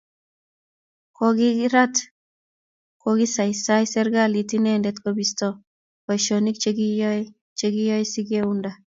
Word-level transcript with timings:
kukikirat 1.17 1.95
kokiisaisai 3.01 3.85
serikalit 3.93 4.49
inendet 4.57 4.97
kobisto 5.03 5.47
boisinik 6.05 6.57
che 6.63 6.71
kiyoe 6.77 7.19
che 7.57 7.67
kiyoe 7.73 8.03
sikeunda 8.13 8.69